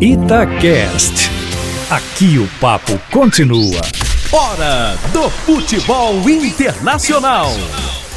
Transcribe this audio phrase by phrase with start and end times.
[0.00, 1.28] Itacast.
[1.90, 3.80] Aqui o papo continua.
[4.30, 7.48] Hora do futebol internacional.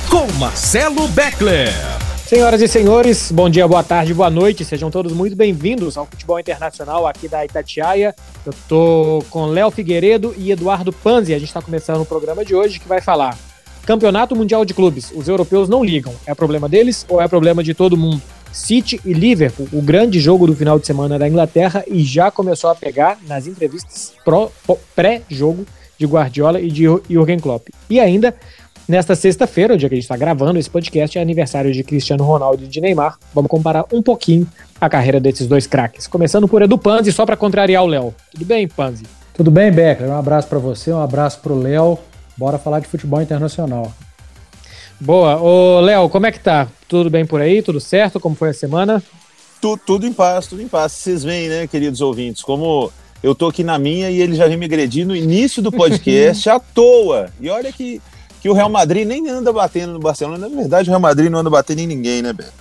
[0.08, 1.74] Com Marcelo Beckler.
[2.28, 4.64] Senhoras e senhores, bom dia, boa tarde, boa noite.
[4.64, 8.14] Sejam todos muito bem-vindos ao futebol internacional aqui da Itatiaia.
[8.46, 11.34] Eu tô com Léo Figueiredo e Eduardo Panzi.
[11.34, 13.36] A gente está começando o programa de hoje que vai falar
[13.88, 15.12] Campeonato Mundial de Clubes.
[15.16, 16.14] Os europeus não ligam.
[16.28, 18.22] É problema deles ou é problema de todo mundo?
[18.52, 22.70] City e Liverpool, o grande jogo do final de semana da Inglaterra, e já começou
[22.70, 24.14] a pegar nas entrevistas
[24.96, 25.66] pré-jogo
[25.98, 27.68] de Guardiola e de Jürgen Klopp.
[27.90, 28.36] E ainda,
[28.88, 32.24] nesta sexta-feira, o dia que a gente está gravando esse podcast, é aniversário de Cristiano
[32.24, 33.18] Ronaldo e de Neymar.
[33.34, 34.48] Vamos comparar um pouquinho
[34.80, 36.08] a carreira desses dois craques.
[36.08, 38.14] Começando por Edu Panzi, só para contrariar o Léo.
[38.32, 39.04] Tudo bem, Panzi?
[39.34, 40.08] Tudo bem, Becker?
[40.08, 41.98] Um abraço para você, um abraço para o Léo.
[42.36, 43.92] Bora falar de futebol internacional.
[45.02, 45.42] Boa.
[45.42, 46.68] Ô, Léo, como é que tá?
[46.88, 47.64] Tudo bem por aí?
[47.64, 48.20] Tudo certo?
[48.20, 49.02] Como foi a semana?
[49.60, 50.92] Tu, tudo em paz, tudo em paz.
[50.92, 52.92] Vocês veem, né, queridos ouvintes, como
[53.24, 56.48] eu tô aqui na minha e ele já vem me agredir no início do podcast
[56.52, 57.32] à toa.
[57.40, 58.00] E olha que,
[58.40, 60.48] que o Real Madrid nem anda batendo no Barcelona.
[60.48, 62.54] Na verdade, o Real Madrid não anda batendo em ninguém, né, Beto?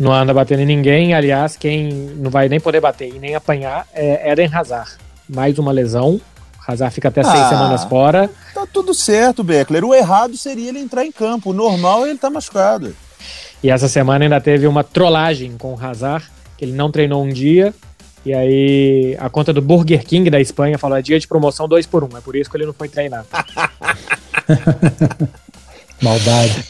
[0.00, 1.12] Não anda batendo em ninguém.
[1.12, 4.92] Aliás, quem não vai nem poder bater e nem apanhar é Eden Hazard.
[5.28, 6.18] Mais uma lesão.
[6.66, 8.28] Hazard fica até ah, seis semanas fora.
[8.52, 9.84] Tá tudo certo, Beckler.
[9.84, 11.50] O errado seria ele entrar em campo.
[11.50, 12.94] O normal é ele estar tá machucado.
[13.62, 16.26] E essa semana ainda teve uma trollagem com o Hazard,
[16.58, 17.72] que ele não treinou um dia.
[18.24, 21.86] E aí a conta do Burger King da Espanha falou: é dia de promoção 2
[21.86, 22.18] por 1 um.
[22.18, 23.24] É por isso que ele não foi treinar.
[26.02, 26.64] Maldade.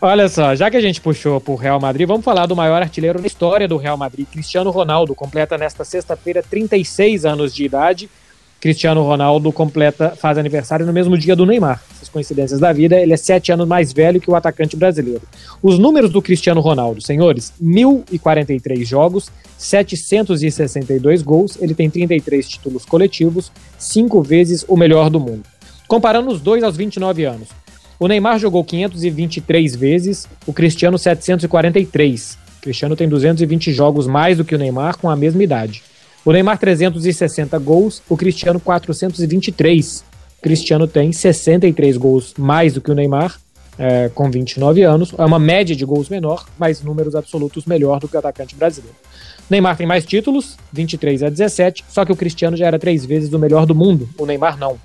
[0.00, 3.20] Olha só, já que a gente puxou pro Real Madrid, vamos falar do maior artilheiro
[3.20, 8.08] da história do Real Madrid, Cristiano Ronaldo, completa nesta sexta-feira 36 anos de idade
[8.60, 11.82] Cristiano Ronaldo completa, faz aniversário no mesmo dia do Neymar.
[11.96, 15.22] Essas coincidências da vida, ele é sete anos mais velho que o atacante brasileiro.
[15.62, 23.50] Os números do Cristiano Ronaldo, senhores, 1.043 jogos, 762 gols, ele tem 33 títulos coletivos,
[23.78, 25.44] cinco vezes o melhor do mundo.
[25.88, 27.48] Comparando os dois aos 29 anos.
[27.98, 32.38] O Neymar jogou 523 vezes, o Cristiano 743.
[32.58, 35.82] O Cristiano tem 220 jogos mais do que o Neymar com a mesma idade.
[36.24, 40.04] O Neymar 360 gols, o Cristiano 423.
[40.38, 43.40] O Cristiano tem 63 gols mais do que o Neymar,
[43.78, 45.14] é, com 29 anos.
[45.16, 48.96] É uma média de gols menor, mas números absolutos melhor do que o atacante brasileiro.
[49.48, 53.32] Neymar tem mais títulos, 23 a 17, só que o Cristiano já era três vezes
[53.32, 54.78] o melhor do mundo, o Neymar não.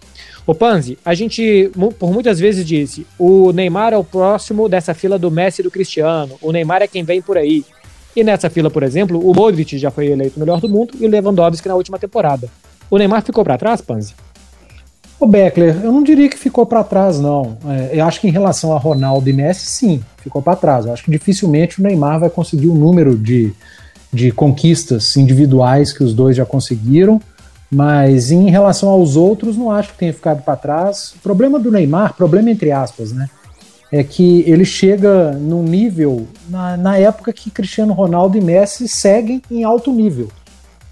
[0.47, 5.19] O Panzi, a gente por muitas vezes disse: o Neymar é o próximo dessa fila
[5.19, 7.63] do Messi e do Cristiano, o Neymar é quem vem por aí.
[8.15, 11.09] E nessa fila, por exemplo, o Modric já foi eleito melhor do mundo e o
[11.09, 12.47] Lewandowski na última temporada.
[12.89, 14.13] O Neymar ficou para trás, Panzi?
[15.19, 17.57] O Beckler, eu não diria que ficou para trás, não.
[17.65, 20.85] É, eu acho que em relação a Ronaldo e Messi, sim, ficou para trás.
[20.85, 23.53] Eu acho que dificilmente o Neymar vai conseguir o número de,
[24.11, 27.21] de conquistas individuais que os dois já conseguiram.
[27.71, 31.13] Mas em relação aos outros, não acho que tenha ficado para trás.
[31.15, 33.29] O problema do Neymar, problema entre aspas, né?
[33.91, 39.41] É que ele chega num nível na, na época que Cristiano Ronaldo e Messi seguem
[39.49, 40.29] em alto nível.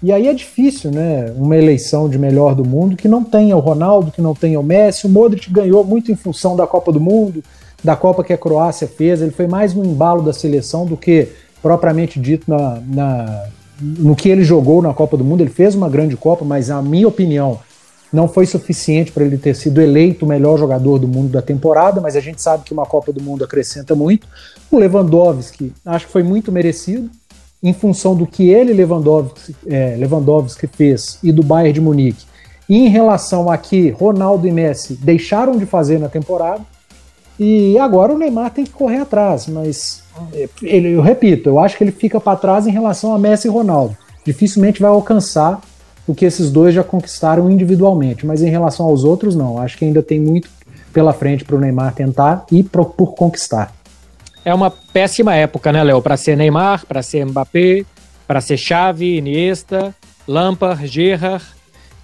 [0.02, 1.32] E aí é difícil, né?
[1.36, 4.62] Uma eleição de melhor do mundo que não tenha o Ronaldo, que não tenha o
[4.62, 5.06] Messi.
[5.06, 7.42] O Modric ganhou muito em função da Copa do Mundo,
[7.82, 9.22] da Copa que a Croácia fez.
[9.22, 11.28] Ele foi mais no embalo da seleção do que
[11.62, 13.44] propriamente dito na, na,
[13.80, 15.40] no que ele jogou na Copa do Mundo.
[15.40, 17.58] Ele fez uma grande Copa, mas, na minha opinião,
[18.14, 22.00] não foi suficiente para ele ter sido eleito o melhor jogador do mundo da temporada,
[22.00, 24.26] mas a gente sabe que uma Copa do Mundo acrescenta muito.
[24.70, 27.10] O Lewandowski, acho que foi muito merecido,
[27.60, 32.24] em função do que ele, Lewandowski, é, Lewandowski fez e do Bayern de Munique,
[32.68, 36.62] e em relação a que Ronaldo e Messi deixaram de fazer na temporada.
[37.38, 41.76] E agora o Neymar tem que correr atrás, mas é, ele, eu repito, eu acho
[41.76, 43.96] que ele fica para trás em relação a Messi e Ronaldo.
[44.24, 45.60] Dificilmente vai alcançar
[46.06, 49.58] o que esses dois já conquistaram individualmente, mas em relação aos outros, não.
[49.58, 50.48] Acho que ainda tem muito
[50.92, 53.72] pela frente para o Neymar tentar e pro, por conquistar.
[54.44, 56.02] É uma péssima época, né, Léo?
[56.02, 57.84] Para ser Neymar, para ser Mbappé,
[58.26, 59.94] para ser Xavi, Iniesta,
[60.28, 61.44] Lampard, Gerrard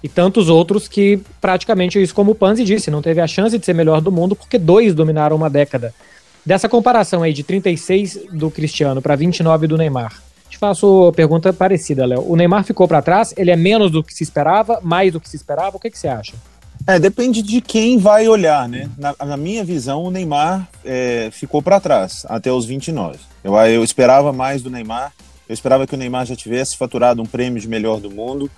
[0.03, 3.65] e tantos outros que praticamente isso como o Panzi disse, não teve a chance de
[3.65, 5.93] ser melhor do mundo porque dois dominaram uma década.
[6.43, 10.19] Dessa comparação aí de 36 do Cristiano para 29 do Neymar,
[10.61, 12.23] faço pergunta parecida, Léo.
[12.31, 13.33] O Neymar ficou para trás?
[13.35, 14.79] Ele é menos do que se esperava?
[14.83, 15.75] Mais do que se esperava?
[15.75, 16.33] O que, que você acha?
[16.85, 18.87] É, depende de quem vai olhar, né?
[18.95, 23.17] Na, na minha visão, o Neymar é, ficou para trás até os 29.
[23.43, 25.11] Eu, eu esperava mais do Neymar.
[25.49, 28.49] Eu esperava que o Neymar já tivesse faturado um prêmio de melhor do mundo.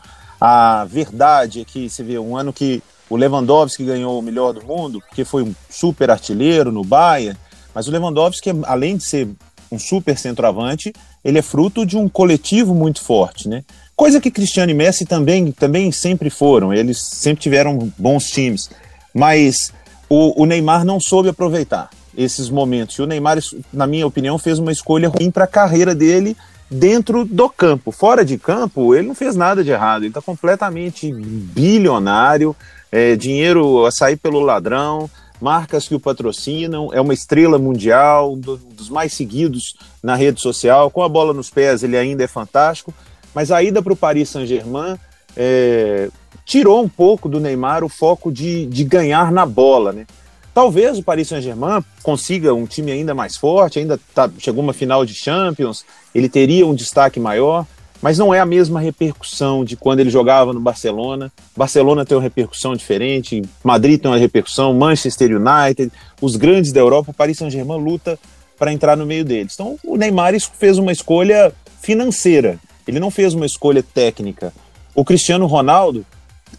[0.42, 4.62] A verdade é que você vê um ano que o Lewandowski ganhou o melhor do
[4.62, 7.40] mundo, porque foi um super artilheiro no Bayern,
[7.74, 9.30] mas o Lewandowski, além de ser
[9.74, 10.94] um super centroavante,
[11.24, 13.64] ele é fruto de um coletivo muito forte, né?
[13.96, 18.70] Coisa que Cristiano e Messi também, também sempre foram, eles sempre tiveram bons times,
[19.14, 19.72] mas
[20.10, 22.96] o, o Neymar não soube aproveitar esses momentos.
[22.96, 23.40] E o Neymar,
[23.72, 26.36] na minha opinião, fez uma escolha ruim para a carreira dele
[26.70, 27.92] dentro do campo.
[27.92, 30.04] Fora de campo, ele não fez nada de errado.
[30.04, 32.56] Ele está completamente bilionário,
[32.92, 35.10] é, dinheiro a sair pelo ladrão,
[35.44, 40.90] marcas que o patrocinam, é uma estrela mundial, um dos mais seguidos na rede social.
[40.90, 42.94] Com a bola nos pés, ele ainda é fantástico.
[43.36, 44.96] Mas a ida para o Paris Saint-Germain
[45.36, 46.10] é,
[46.46, 50.06] tirou um pouco do Neymar o foco de, de ganhar na bola, né?
[50.54, 55.04] Talvez o Paris Saint-Germain consiga um time ainda mais forte, ainda tá, chegou uma final
[55.04, 57.66] de Champions, ele teria um destaque maior,
[58.04, 61.32] mas não é a mesma repercussão de quando ele jogava no Barcelona.
[61.56, 65.90] Barcelona tem uma repercussão diferente, Madrid tem uma repercussão, Manchester United,
[66.22, 68.20] os grandes da Europa, Paris Saint-Germain luta
[68.60, 69.54] para entrar no meio deles.
[69.54, 74.52] Então o Neymar fez uma escolha financeira, ele não fez uma escolha técnica.
[74.94, 76.06] O Cristiano Ronaldo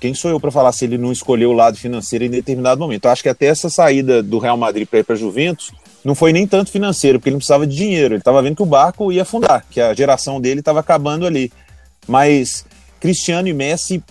[0.01, 3.05] quem sou eu para falar se ele não escolheu o lado financeiro em determinado momento?
[3.05, 5.71] Eu acho que até essa saída do Real Madrid para ir para Juventus
[6.05, 8.15] não foi nem tanto financeiro, porque ele não precisava de dinheiro.
[8.15, 11.51] Ele estava vendo que o barco ia afundar, que a geração dele estava acabando ali.
[12.07, 12.67] Mas
[13.01, 14.03] Cristiano e Messi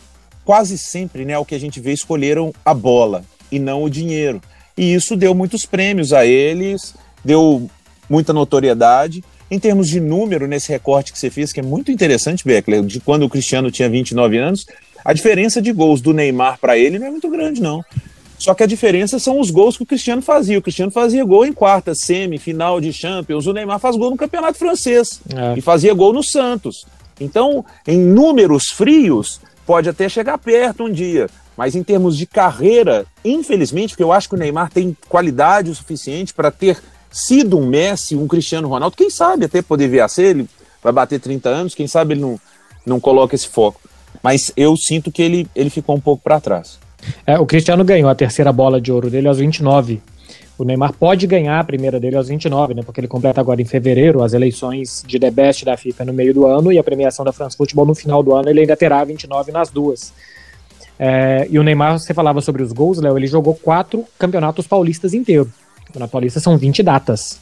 [0.44, 4.42] quase sempre, né, o que a gente vê, escolheram a bola e não o dinheiro.
[4.78, 7.70] E isso deu muitos prêmios a eles, deu
[8.10, 9.24] muita notoriedade.
[9.50, 13.00] Em termos de número, nesse recorte que você fez, que é muito interessante, Beckler, de
[13.00, 14.66] quando o Cristiano tinha 29 anos,
[15.06, 17.86] a diferença de gols do Neymar para ele não é muito grande, não.
[18.44, 20.60] Só que a diferença são os gols que o Cristiano fazia.
[20.60, 23.48] O Cristiano fazia gol em quarta, semi, final de Champions.
[23.48, 25.58] O Neymar faz gol no Campeonato Francês é.
[25.58, 26.86] e fazia gol no Santos.
[27.22, 31.30] Então, em números frios, pode até chegar perto um dia.
[31.56, 35.76] Mas em termos de carreira, infelizmente, porque eu acho que o Neymar tem qualidade o
[35.76, 36.78] suficiente para ter
[37.10, 40.50] sido um Messi, um Cristiano Ronaldo, quem sabe até poder vir a ser, ele
[40.84, 42.38] vai bater 30 anos, quem sabe ele não,
[42.86, 43.80] não coloca esse foco
[44.22, 46.80] mas eu sinto que ele, ele ficou um pouco para trás.
[47.26, 50.02] É, o Cristiano ganhou a terceira bola de ouro dele aos 29.
[50.58, 52.84] O Neymar pode ganhar a primeira dele aos 29, né?
[52.84, 56.34] Porque ele completa agora em fevereiro as eleições de The Best da FIFA no meio
[56.34, 58.50] do ano e a premiação da France Football no final do ano.
[58.50, 60.14] Ele ainda terá 29 nas duas.
[61.00, 65.14] É, e o Neymar, você falava sobre os gols, Léo, ele jogou quatro campeonatos paulistas
[65.14, 65.50] inteiros.
[65.86, 67.40] Campeonato paulista são 20 datas.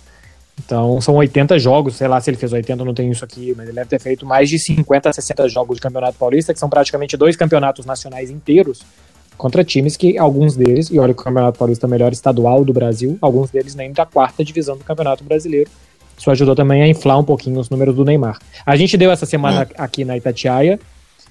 [0.63, 3.68] Então são 80 jogos, sei lá se ele fez 80, não tenho isso aqui, mas
[3.68, 7.18] ele deve ter feito mais de 50, 60 jogos de Campeonato Paulista, que são praticamente
[7.18, 8.81] dois campeonatos nacionais inteiros,
[9.41, 12.63] contra times que alguns deles, e olha que o Campeonato Paulista é o melhor estadual
[12.63, 15.67] do Brasil, alguns deles nem da quarta divisão do Campeonato Brasileiro.
[16.15, 18.38] Isso ajudou também a inflar um pouquinho os números do Neymar.
[18.63, 20.79] A gente deu essa semana aqui na Itatiaia,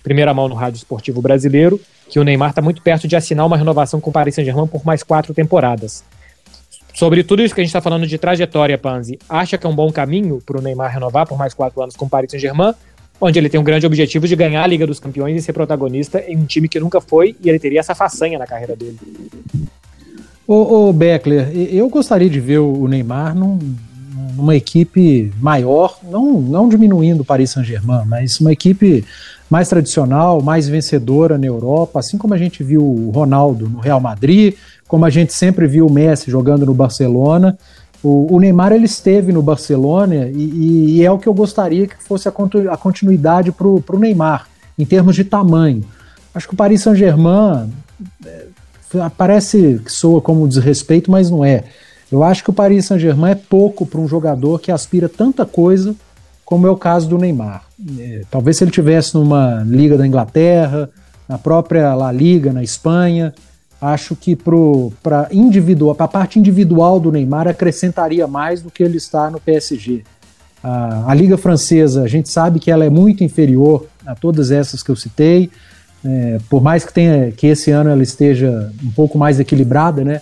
[0.02, 3.56] primeira mão no Rádio Esportivo Brasileiro, que o Neymar está muito perto de assinar uma
[3.56, 6.02] renovação com o Paris Saint-Germain por mais quatro temporadas.
[6.92, 9.74] Sobre tudo isso que a gente está falando de trajetória, Panzi, acha que é um
[9.74, 12.74] bom caminho para o Neymar renovar por mais quatro anos com o Paris Saint-Germain,
[13.20, 16.22] onde ele tem um grande objetivo de ganhar a Liga dos Campeões e ser protagonista
[16.26, 18.98] em um time que nunca foi, e ele teria essa façanha na carreira dele.
[20.46, 23.58] Ô Beckler, eu gostaria de ver o Neymar num,
[24.34, 29.04] numa equipe maior, não, não diminuindo o Paris Saint-Germain, mas uma equipe
[29.48, 34.00] mais tradicional, mais vencedora na Europa, assim como a gente viu o Ronaldo no Real
[34.00, 34.54] Madrid,
[34.88, 37.56] como a gente sempre viu o Messi jogando no Barcelona.
[38.02, 42.02] O, o Neymar ele esteve no Barcelona e, e, é o que eu gostaria que
[42.02, 42.32] fosse a,
[42.70, 44.48] a continuidade para o Neymar,
[44.78, 45.84] em termos de tamanho.
[46.34, 47.70] Acho que o Paris Saint-Germain
[48.24, 48.46] é,
[49.16, 51.64] parece que soa como desrespeito, mas não é.
[52.10, 55.94] Eu acho que o Paris Saint-Germain é pouco para um jogador que aspira tanta coisa
[56.44, 57.62] como é o caso do Neymar.
[57.98, 60.90] É, talvez se ele tivesse numa liga da Inglaterra,
[61.28, 63.32] na própria La Liga na Espanha,
[63.80, 69.30] acho que para individual, a parte individual do Neymar acrescentaria mais do que ele está
[69.30, 70.04] no PSG.
[70.62, 74.82] A, a, Liga Francesa, a gente sabe que ela é muito inferior a todas essas
[74.82, 75.50] que eu citei,
[76.04, 80.20] é, por mais que, tenha, que esse ano ela esteja um pouco mais equilibrada, né?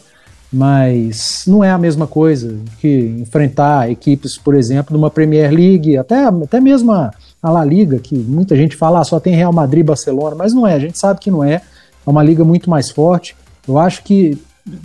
[0.52, 6.24] Mas não é a mesma coisa que enfrentar equipes, por exemplo, numa Premier League, até,
[6.24, 7.10] até mesmo a,
[7.42, 10.66] a La Liga, que muita gente fala ah, só tem Real Madrid Barcelona, mas não
[10.66, 11.60] é, a gente sabe que não é.
[12.06, 13.36] É uma liga muito mais forte.
[13.68, 14.38] Eu acho que,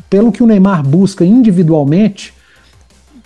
[0.10, 2.34] pelo que o Neymar busca individualmente,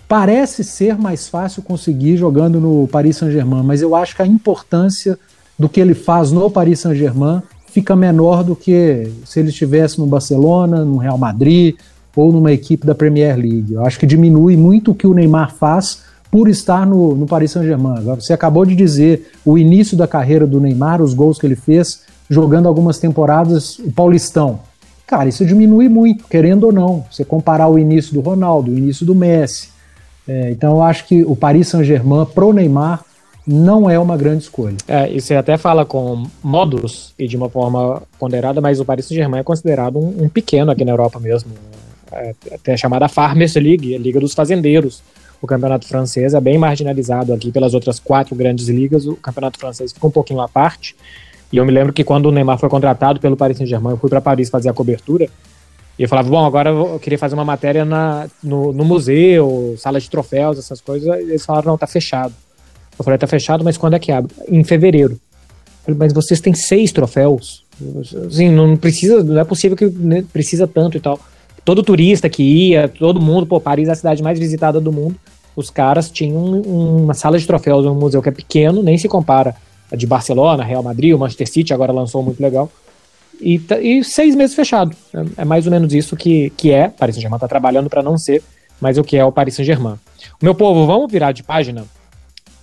[0.08, 5.18] parece ser mais fácil conseguir jogando no Paris Saint-Germain, mas eu acho que a importância
[5.58, 10.06] do que ele faz no Paris Saint-Germain fica menor do que se ele estivesse no
[10.06, 11.76] Barcelona, no Real Madrid
[12.16, 13.74] ou numa equipe da Premier League.
[13.74, 17.52] Eu acho que diminui muito o que o Neymar faz por estar no, no Paris
[17.52, 18.02] Saint-Germain.
[18.04, 22.02] Você acabou de dizer o início da carreira do Neymar, os gols que ele fez
[22.30, 24.60] jogando algumas temporadas o Paulistão.
[25.08, 27.06] Cara, isso diminui muito, querendo ou não.
[27.10, 29.70] Você comparar o início do Ronaldo, o início do Messi.
[30.28, 33.06] É, então eu acho que o Paris Saint-Germain pro Neymar
[33.48, 34.76] não é uma grande escolha.
[34.86, 39.06] É, e você até fala com modos e de uma forma ponderada, mas o Paris
[39.06, 41.52] Saint-Germain é considerado um, um, pequeno aqui na Europa mesmo.
[42.12, 45.02] É, até chamada Farmers League, a Liga dos Fazendeiros.
[45.42, 49.06] O campeonato francês é bem marginalizado aqui pelas outras quatro grandes ligas.
[49.06, 50.96] O campeonato francês fica um pouquinho à parte.
[51.52, 54.10] E eu me lembro que quando o Neymar foi contratado pelo Paris Saint-Germain, eu fui
[54.10, 55.28] para Paris fazer a cobertura.
[55.98, 60.00] E eu falava, bom, agora eu queria fazer uma matéria na, no, no museu, sala
[60.00, 61.08] de troféus, essas coisas.
[61.08, 62.34] E eles falaram, não, tá fechado.
[62.98, 64.32] Eu falei, tá fechado, mas quando é que abre?
[64.48, 65.14] Em fevereiro.
[65.14, 67.64] Eu falei, mas vocês têm seis troféus.
[68.28, 71.20] Assim, não precisa, não é possível que né, precisa tanto e tal.
[71.64, 75.16] Todo turista que ia, todo mundo, pô, Paris é a cidade mais visitada do mundo.
[75.56, 79.56] Os caras tinham uma sala de troféus, um museu que é pequeno, nem se compara
[79.96, 82.70] de Barcelona, Real Madrid, o Manchester City agora lançou muito legal.
[83.40, 84.96] E, e seis meses fechado.
[85.14, 86.90] É, é, mais ou menos isso que, que é.
[86.90, 88.44] Paris Saint-Germain está trabalhando para não ser,
[88.82, 89.96] mas o que é o Paris Saint-Germain.
[90.42, 91.86] Meu povo, vamos virar de página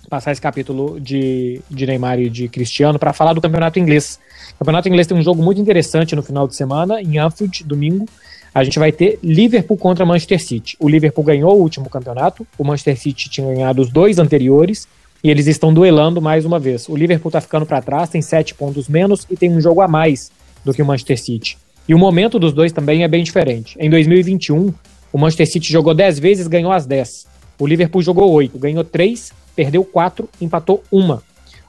[0.09, 4.19] passar esse capítulo de, de Neymar e de Cristiano para falar do campeonato inglês.
[4.55, 8.05] O campeonato inglês tem um jogo muito interessante no final de semana, em Anfield, domingo.
[8.53, 10.77] A gente vai ter Liverpool contra Manchester City.
[10.79, 14.87] O Liverpool ganhou o último campeonato, o Manchester City tinha ganhado os dois anteriores,
[15.25, 16.87] e eles estão duelando mais uma vez.
[16.87, 19.87] O Liverpool está ficando para trás, tem sete pontos menos e tem um jogo a
[19.87, 20.31] mais
[20.63, 21.57] do que o Manchester City.
[21.87, 23.75] E o momento dos dois também é bem diferente.
[23.79, 24.71] Em 2021,
[25.11, 27.25] o Manchester City jogou 10 vezes, ganhou as 10.
[27.57, 31.23] O Liverpool jogou 8, ganhou 3 perdeu 4, empatou uma.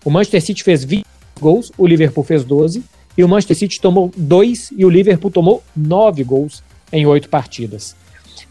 [0.04, 1.06] O Manchester City fez 20
[1.40, 2.84] gols, o Liverpool fez 12,
[3.16, 7.96] e o Manchester City tomou 2 e o Liverpool tomou 9 gols em 8 partidas.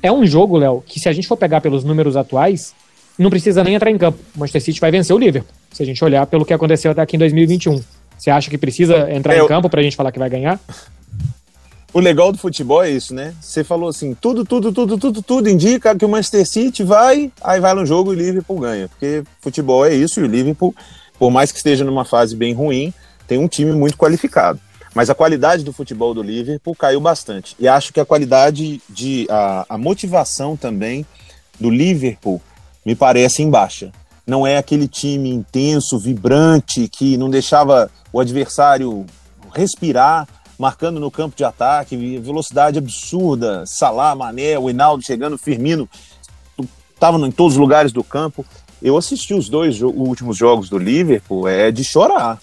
[0.02, 2.74] É um jogo, Léo, que se a gente for pegar pelos números atuais,
[3.18, 4.20] não precisa nem entrar em campo.
[4.36, 7.02] O Manchester City vai vencer o Liverpool, se a gente olhar pelo que aconteceu até
[7.02, 7.82] aqui em 2021.
[8.18, 10.60] Você acha que precisa entrar é, em campo para a gente falar que vai ganhar?
[11.96, 13.34] o legal do futebol é isso, né?
[13.40, 17.62] Você falou assim, tudo, tudo, tudo, tudo, tudo indica que o Manchester City vai, aí
[17.62, 18.90] vai no jogo e o Liverpool ganha.
[18.90, 20.76] Porque futebol é isso e o Liverpool,
[21.18, 22.94] por mais que esteja numa fase bem ruim,
[23.26, 24.60] tem um time muito qualificado.
[24.94, 27.56] Mas a qualidade do futebol do Liverpool caiu bastante.
[27.58, 29.26] E acho que a qualidade de.
[29.30, 31.06] a, a motivação também
[31.58, 32.42] do Liverpool
[32.86, 33.92] me parece em baixa.
[34.26, 39.06] Não é aquele time intenso, vibrante, que não deixava o adversário
[39.54, 40.28] respirar
[40.58, 45.88] marcando no campo de ataque, velocidade absurda, Salah, Mané, o Hinaldo chegando, Firmino,
[46.94, 48.46] estavam em todos os lugares do campo.
[48.82, 52.40] Eu assisti os dois últimos jogos do Liverpool, é de chorar.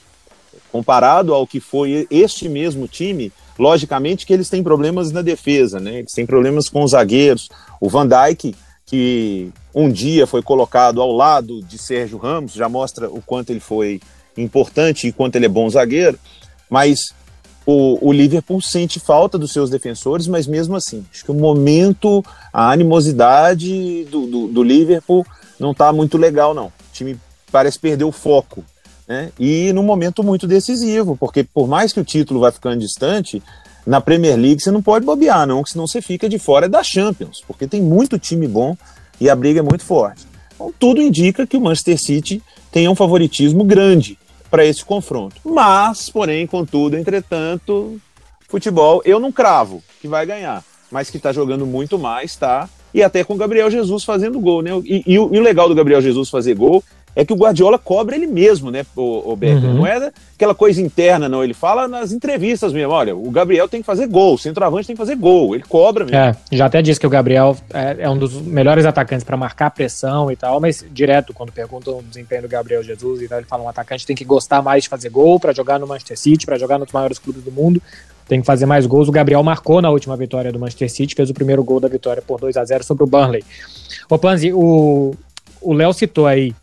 [0.70, 6.00] Comparado ao que foi este mesmo time, logicamente que eles têm problemas na defesa, né?
[6.00, 7.48] Eles têm problemas com os zagueiros.
[7.80, 8.54] O Van Dijk,
[8.86, 13.60] que um dia foi colocado ao lado de Sérgio Ramos, já mostra o quanto ele
[13.60, 14.00] foi
[14.36, 16.18] importante e quanto ele é bom zagueiro,
[16.68, 17.14] mas
[17.64, 22.24] o, o, Liverpool sente falta dos seus defensores, mas mesmo assim, acho que o momento,
[22.52, 25.24] a animosidade do, do, do Liverpool
[25.60, 26.66] não está muito legal, não.
[26.66, 27.18] O time
[27.50, 28.64] parece perder o foco.
[29.06, 29.30] Né?
[29.38, 33.42] E num momento muito decisivo, porque por mais que o título vai ficando distante,
[33.86, 37.42] na Premier League você não pode bobear, não, senão você fica de fora da Champions,
[37.46, 38.76] porque tem muito time bom
[39.20, 40.26] e a briga é muito forte.
[40.54, 44.18] Então tudo indica que o Manchester City tem um favoritismo grande
[44.50, 45.36] para esse confronto.
[45.44, 48.00] Mas, porém, contudo, entretanto,
[48.48, 52.68] futebol, eu não cravo que vai ganhar, mas que está jogando muito mais, tá?
[52.94, 54.70] E até com o Gabriel Jesus fazendo gol, né?
[54.84, 58.16] E, e, e, o legal do Gabriel Jesus fazer gol é que o Guardiola cobra
[58.16, 59.64] ele mesmo, né, o, o Becker?
[59.64, 59.74] Uhum.
[59.74, 61.44] Não é aquela coisa interna, não.
[61.44, 64.96] Ele fala nas entrevistas mesmo: olha, o Gabriel tem que fazer gol, o centroavante tem
[64.96, 65.54] que fazer gol.
[65.54, 66.18] Ele cobra mesmo.
[66.18, 69.70] É, já até disse que o Gabriel é, é um dos melhores atacantes para marcar
[69.70, 73.46] pressão e tal, mas direto, quando perguntam o desempenho do Gabriel Jesus e tal, ele
[73.46, 76.46] fala: um atacante tem que gostar mais de fazer gol para jogar no Manchester City,
[76.46, 77.80] para jogar nos maiores clubes do mundo.
[78.26, 79.08] Tem que fazer mais gols.
[79.08, 82.22] O Gabriel marcou na última vitória do Manchester City, fez o primeiro gol da vitória
[82.22, 83.44] por 2 a 0 sobre o Burnley.
[84.08, 85.14] Ô Panzi, o
[85.72, 86.54] Léo citou aí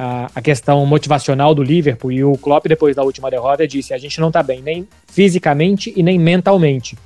[0.00, 3.98] a, a questão motivacional do Liverpool e o Klopp, depois da última derrota, disse: a
[3.98, 6.96] gente não está bem nem fisicamente e nem mentalmente.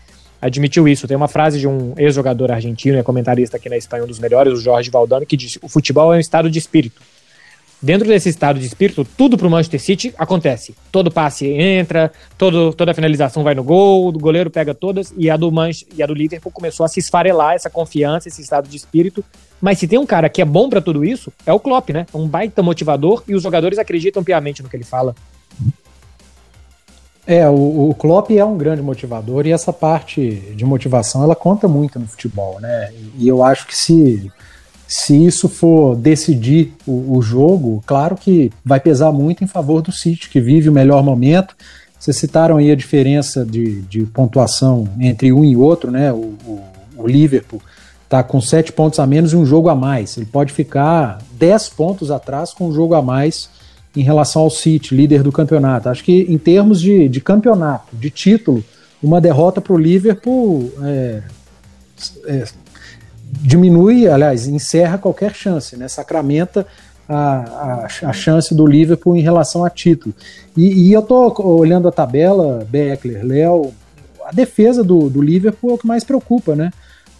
[0.40, 1.08] Admitiu isso.
[1.08, 4.52] Tem uma frase de um ex-jogador argentino, é comentarista aqui na Espanha, um dos melhores,
[4.52, 7.00] o Jorge Valdano, que disse: o futebol é um estado de espírito.
[7.80, 10.74] Dentro desse estado de espírito, tudo para o Manchester City acontece.
[10.92, 15.36] Todo passe entra, todo, toda finalização vai no gol, o goleiro pega todas, e a
[15.36, 18.76] do Manch, e a do Liverpool começou a se esfarelar essa confiança, esse estado de
[18.76, 19.24] espírito.
[19.62, 22.04] Mas se tem um cara que é bom para tudo isso, é o Klopp, né?
[22.12, 25.14] É um baita motivador e os jogadores acreditam piamente no que ele fala.
[27.24, 31.68] É, o, o Klopp é um grande motivador e essa parte de motivação ela conta
[31.68, 32.92] muito no futebol, né?
[33.16, 34.32] E eu acho que se
[34.88, 39.90] se isso for decidir o, o, jogo, claro que vai pesar muito em favor do
[39.90, 41.56] City, que vive o melhor momento.
[41.98, 46.12] Vocês citaram aí a diferença de, de pontuação entre um e outro, né?
[46.12, 46.62] O, o,
[46.98, 47.62] o Liverpool
[48.12, 50.18] está com sete pontos a menos e um jogo a mais.
[50.18, 53.48] Ele pode ficar dez pontos atrás com um jogo a mais
[53.96, 55.88] em relação ao City, líder do campeonato.
[55.88, 58.62] Acho que em termos de, de campeonato, de título,
[59.02, 61.22] uma derrota para o Liverpool é,
[62.26, 62.44] é,
[63.40, 65.88] diminui, aliás, encerra qualquer chance, né?
[65.88, 66.66] sacramenta
[67.08, 70.14] a, a, a, chance do Liverpool em relação a título.
[70.54, 73.72] E, e eu tô olhando a tabela, Beckler, Léo,
[74.24, 76.70] a defesa do, do Liverpool é o que mais preocupa, né?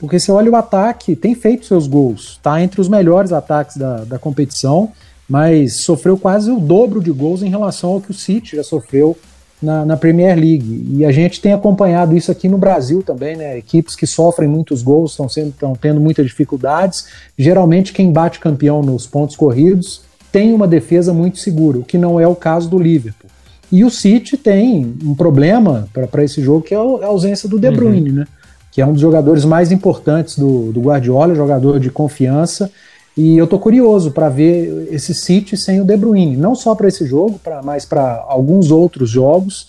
[0.03, 3.99] Porque você olha o ataque, tem feito seus gols, tá entre os melhores ataques da,
[3.99, 4.91] da competição,
[5.29, 9.17] mas sofreu quase o dobro de gols em relação ao que o City já sofreu
[9.63, 10.89] na, na, Premier League.
[10.91, 13.57] E a gente tem acompanhado isso aqui no Brasil também, né?
[13.57, 17.07] Equipes que sofrem muitos gols estão sendo estão tendo muitas dificuldades.
[17.39, 22.19] Geralmente quem bate campeão nos pontos corridos tem uma defesa muito segura, o que não
[22.19, 23.31] é o caso do Liverpool.
[23.71, 27.69] E o City tem um problema para esse jogo que é a ausência do De
[27.69, 27.75] uhum.
[27.75, 28.17] Bruyne, uhum.
[28.17, 28.27] né?
[28.73, 32.71] Que é um dos jogadores mais importantes do, do Guardiola, jogador de confiança.
[33.17, 36.89] E eu tô curioso para ver esse City sem o De Bruyne, não só para
[36.89, 39.69] esse jogo, pra, mas para alguns outros jogos.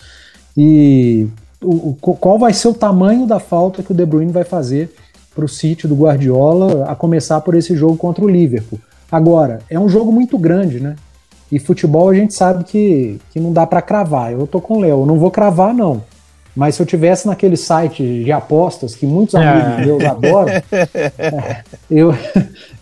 [0.56, 1.28] E
[1.62, 4.92] o, o, qual vai ser o tamanho da falta que o De Bruyne vai fazer
[5.34, 8.78] para o City do Guardiola, a começar por esse jogo contra o Liverpool.
[9.10, 10.96] Agora, é um jogo muito grande, né?
[11.50, 14.32] E futebol a gente sabe que, que não dá para cravar.
[14.32, 16.02] Eu tô com o Léo, não vou cravar não.
[16.54, 19.84] Mas se eu tivesse naquele site de apostas que muitos amigos é.
[19.84, 20.52] meus adoram,
[21.90, 22.14] eu,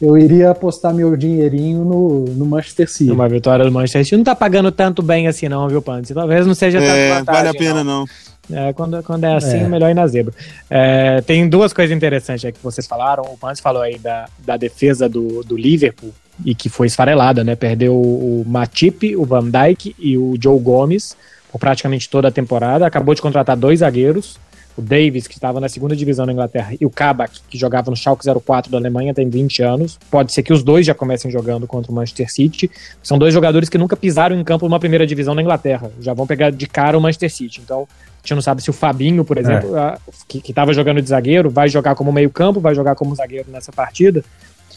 [0.00, 3.10] eu iria apostar meu dinheirinho no, no Manchester City.
[3.10, 6.10] Uma vitória do Manchester City não tá pagando tanto bem assim, não, viu, Pantz?
[6.10, 8.04] Talvez não seja é, tanto vantagem, Vale a pena, não.
[8.48, 8.58] não.
[8.58, 9.68] É, quando, quando é assim, é.
[9.68, 10.34] melhor ir na zebra.
[10.68, 13.22] É, tem duas coisas interessantes aí que vocês falaram.
[13.22, 16.12] O Pantz falou aí da, da defesa do, do Liverpool
[16.44, 17.54] e que foi esfarelada, né?
[17.54, 21.16] Perdeu o Matip, o Van Dijk e o Joe Gomes
[21.52, 22.86] por praticamente toda a temporada.
[22.86, 24.38] Acabou de contratar dois zagueiros,
[24.76, 27.96] o Davis, que estava na segunda divisão da Inglaterra, e o Kabak, que jogava no
[27.96, 29.98] Schalke 04 da Alemanha, tem 20 anos.
[30.10, 32.70] Pode ser que os dois já comecem jogando contra o Manchester City.
[33.02, 35.90] São dois jogadores que nunca pisaram em campo numa primeira divisão da Inglaterra.
[36.00, 37.60] Já vão pegar de cara o Manchester City.
[37.62, 39.96] Então, a gente não sabe se o Fabinho, por exemplo, é.
[40.26, 43.72] que estava jogando de zagueiro, vai jogar como meio campo, vai jogar como zagueiro nessa
[43.72, 44.24] partida.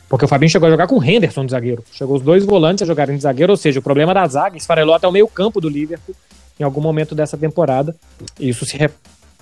[0.10, 1.84] Porque o Fabinho chegou a jogar com o Henderson de zagueiro.
[1.91, 4.93] Chegou os dois volantes a jogarem de zagueiro, ou seja, o problema da zaga esfarelou
[4.93, 6.15] até o meio campo do Liverpool
[6.60, 7.96] em algum momento dessa temporada.
[8.39, 8.78] Isso se.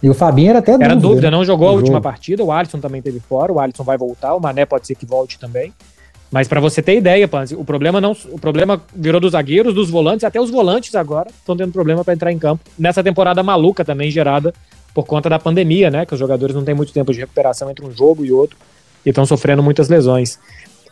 [0.01, 0.85] E o Fabinho era até dúvida.
[0.85, 1.37] Era dúvida, né?
[1.37, 2.43] não jogou a última partida.
[2.43, 3.53] O Alisson também teve fora.
[3.53, 4.35] O Alisson vai voltar.
[4.35, 5.73] O Mané pode ser que volte também.
[6.29, 9.91] Mas para você ter ideia, Panzi, o problema não, o problema virou dos zagueiros, dos
[9.91, 12.63] volantes, até os volantes agora estão tendo problema para entrar em campo.
[12.77, 14.51] Nessa temporada maluca também gerada
[14.95, 16.07] por conta da pandemia, né?
[16.07, 18.57] Que os jogadores não têm muito tempo de recuperação entre um jogo e outro
[19.05, 20.39] e estão sofrendo muitas lesões.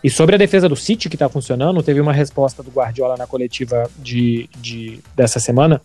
[0.04, 3.28] E sobre a defesa do City que está funcionando, teve uma resposta do Guardiola na
[3.28, 5.82] coletiva de, de, dessa semana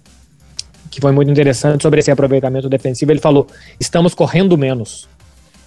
[0.96, 3.12] que foi muito interessante sobre esse aproveitamento defensivo.
[3.12, 3.46] Ele falou:
[3.78, 5.06] estamos correndo menos,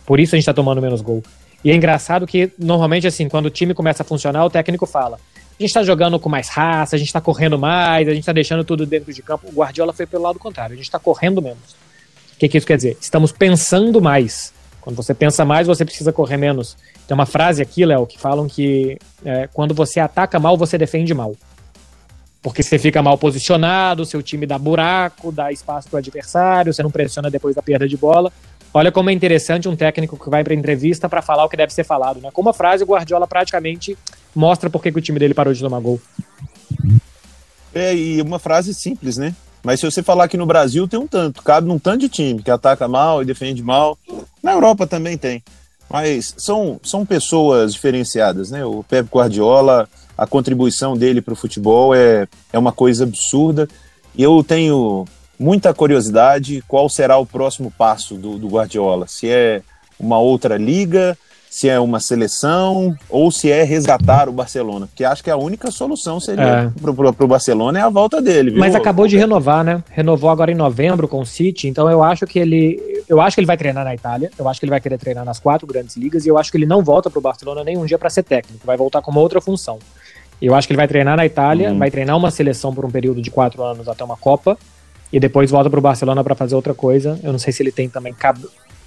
[0.03, 1.23] por isso a gente está tomando menos gol.
[1.63, 5.17] E é engraçado que, normalmente, assim, quando o time começa a funcionar, o técnico fala:
[5.17, 8.33] a gente está jogando com mais raça, a gente está correndo mais, a gente está
[8.33, 9.47] deixando tudo dentro de campo.
[9.47, 11.75] O Guardiola foi pelo lado contrário: a gente está correndo menos.
[12.33, 12.97] O que, que isso quer dizer?
[12.99, 14.51] Estamos pensando mais.
[14.81, 16.75] Quando você pensa mais, você precisa correr menos.
[17.07, 21.13] Tem uma frase aqui, Léo, que falam que é, quando você ataca mal, você defende
[21.13, 21.35] mal
[22.41, 26.81] porque você fica mal posicionado, seu time dá buraco, dá espaço para o adversário, você
[26.81, 28.31] não pressiona depois da perda de bola.
[28.73, 31.73] Olha como é interessante um técnico que vai para entrevista para falar o que deve
[31.73, 32.29] ser falado, né?
[32.31, 33.97] Com uma frase, o Guardiola praticamente
[34.33, 35.99] mostra por que o time dele parou de tomar gol.
[37.73, 39.35] É, e uma frase simples, né?
[39.63, 42.41] Mas se você falar que no Brasil tem um tanto, cabe num tanto de time
[42.41, 43.97] que ataca mal e defende mal.
[44.41, 45.43] Na Europa também tem.
[45.89, 48.63] Mas são, são pessoas diferenciadas, né?
[48.63, 53.69] O Pep Guardiola a contribuição dele para o futebol é, é uma coisa absurda.
[54.13, 55.05] E eu tenho
[55.39, 59.07] muita curiosidade qual será o próximo passo do, do Guardiola.
[59.07, 59.61] Se é
[59.97, 61.17] uma outra liga,
[61.49, 64.87] se é uma seleção ou se é resgatar o Barcelona.
[64.87, 66.81] Porque acho que a única solução seria é.
[66.81, 68.51] para o Barcelona é a volta dele.
[68.51, 68.59] Viu?
[68.59, 69.81] Mas acabou de renovar, né?
[69.89, 72.77] Renovou agora em novembro com o City, então eu acho que ele.
[73.07, 75.25] Eu acho que ele vai treinar na Itália, eu acho que ele vai querer treinar
[75.25, 77.75] nas quatro grandes ligas, e eu acho que ele não volta para o Barcelona nem
[77.77, 79.79] um dia para ser técnico, vai voltar com uma outra função.
[80.41, 81.77] Eu acho que ele vai treinar na Itália, uhum.
[81.77, 84.57] vai treinar uma seleção por um período de quatro anos até uma Copa,
[85.11, 87.19] e depois volta para o Barcelona para fazer outra coisa.
[87.23, 88.39] Eu não sei se ele tem também cab...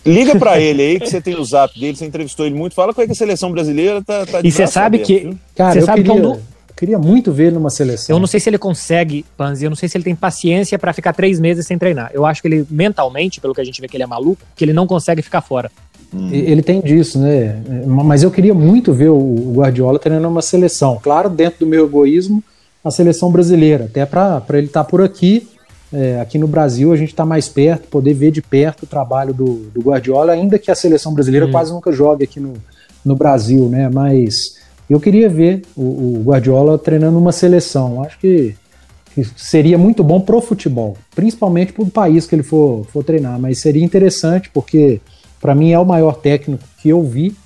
[0.05, 2.75] Liga para ele aí que você tem o zap dele, você entrevistou ele muito.
[2.75, 5.39] Fala como é que a seleção brasileira tá, tá de E você sabe aberto, que,
[5.55, 6.41] cara, você sabe queria, que
[6.77, 8.17] queria muito ver ele numa seleção.
[8.17, 10.93] Eu não sei se ele consegue, Panzi, eu não sei se ele tem paciência para
[10.93, 12.11] ficar três meses sem treinar.
[12.13, 14.65] Eu acho que ele mentalmente, pelo que a gente vê que ele é maluco, que
[14.65, 15.71] ele não consegue ficar fora.
[16.15, 16.29] Hum.
[16.31, 17.61] Ele tem disso, né?
[17.87, 20.99] Mas eu queria muito ver o Guardiola treinando uma seleção.
[21.03, 22.43] Claro, dentro do meu egoísmo,
[22.85, 23.85] a seleção brasileira.
[23.85, 25.49] Até para ele estar tá por aqui,
[25.93, 29.33] é, aqui no Brasil, a gente está mais perto, poder ver de perto o trabalho
[29.33, 31.51] do, do Guardiola, ainda que a seleção brasileira hum.
[31.51, 32.55] quase nunca jogue aqui no,
[33.05, 33.89] no Brasil, né?
[33.89, 38.03] Mas eu queria ver o, o Guardiola treinando uma seleção.
[38.03, 38.55] Acho que
[39.37, 43.85] seria muito bom pro futebol, principalmente pro país que ele for, for treinar, mas seria
[43.85, 45.01] interessante porque
[45.43, 47.37] para mim é o maior técnico que eu vi,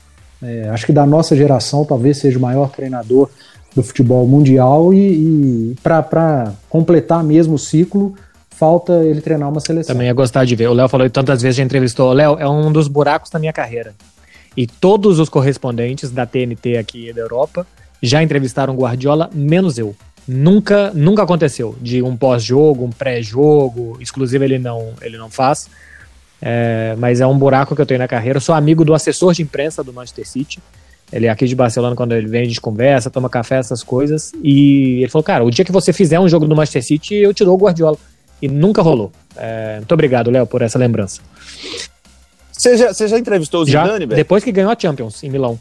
[0.43, 3.31] é, acho que da nossa geração talvez seja o maior treinador
[3.75, 8.15] do futebol mundial e, e para completar mesmo o ciclo
[8.51, 9.95] falta ele treinar uma seleção.
[9.95, 10.69] Também ia gostar de ver.
[10.69, 12.13] O Léo falou tantas vezes, já entrevistou.
[12.13, 13.95] Léo, é um dos buracos da minha carreira.
[14.57, 17.67] E todos os correspondentes da TNT aqui da Europa
[18.03, 19.95] já entrevistaram Guardiola, menos eu.
[20.27, 25.69] Nunca, nunca aconteceu de um pós-jogo, um pré-jogo, exclusivo ele não, ele não faz.
[26.41, 28.37] É, mas é um buraco que eu tenho na carreira.
[28.37, 30.61] Eu sou amigo do assessor de imprensa do Manchester City.
[31.13, 34.33] Ele é aqui de Barcelona, quando ele vem, a gente conversa, toma café, essas coisas.
[34.43, 37.33] E ele falou, cara, o dia que você fizer um jogo do Manchester City, eu
[37.33, 37.97] te dou o Guardiola.
[38.43, 39.13] E nunca rolou.
[39.37, 41.21] É, muito obrigado, Léo, por essa lembrança.
[42.53, 45.59] Você já, você já entrevistou o Zidane, já, Depois que ganhou a Champions, em Milão.